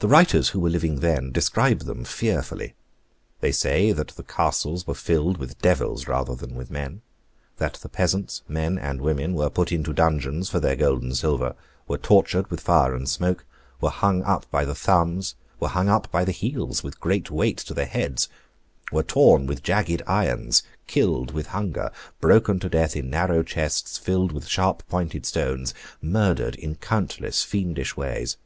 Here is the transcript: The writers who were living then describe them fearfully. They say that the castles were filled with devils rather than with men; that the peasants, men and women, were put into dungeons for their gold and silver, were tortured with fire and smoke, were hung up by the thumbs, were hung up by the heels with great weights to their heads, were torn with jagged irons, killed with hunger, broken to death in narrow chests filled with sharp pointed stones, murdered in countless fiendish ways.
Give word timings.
The 0.00 0.08
writers 0.08 0.50
who 0.50 0.60
were 0.60 0.68
living 0.68 1.00
then 1.00 1.32
describe 1.32 1.86
them 1.86 2.04
fearfully. 2.04 2.74
They 3.40 3.50
say 3.50 3.90
that 3.90 4.08
the 4.08 4.22
castles 4.22 4.86
were 4.86 4.92
filled 4.94 5.38
with 5.38 5.62
devils 5.62 6.06
rather 6.06 6.34
than 6.34 6.54
with 6.54 6.70
men; 6.70 7.00
that 7.56 7.78
the 7.82 7.88
peasants, 7.88 8.42
men 8.46 8.76
and 8.78 9.00
women, 9.00 9.32
were 9.32 9.48
put 9.48 9.72
into 9.72 9.94
dungeons 9.94 10.50
for 10.50 10.60
their 10.60 10.76
gold 10.76 11.02
and 11.02 11.16
silver, 11.16 11.54
were 11.88 11.96
tortured 11.96 12.50
with 12.50 12.60
fire 12.60 12.94
and 12.94 13.08
smoke, 13.08 13.46
were 13.80 13.88
hung 13.88 14.22
up 14.22 14.44
by 14.50 14.66
the 14.66 14.74
thumbs, 14.74 15.34
were 15.58 15.68
hung 15.68 15.88
up 15.88 16.10
by 16.12 16.26
the 16.26 16.30
heels 16.32 16.82
with 16.82 17.00
great 17.00 17.30
weights 17.30 17.64
to 17.64 17.72
their 17.72 17.86
heads, 17.86 18.28
were 18.92 19.02
torn 19.02 19.46
with 19.46 19.62
jagged 19.62 20.02
irons, 20.06 20.62
killed 20.86 21.30
with 21.32 21.46
hunger, 21.46 21.90
broken 22.20 22.60
to 22.60 22.68
death 22.68 22.94
in 22.94 23.08
narrow 23.08 23.42
chests 23.42 23.96
filled 23.96 24.30
with 24.30 24.46
sharp 24.46 24.82
pointed 24.90 25.24
stones, 25.24 25.72
murdered 26.02 26.54
in 26.56 26.74
countless 26.74 27.42
fiendish 27.42 27.96
ways. 27.96 28.36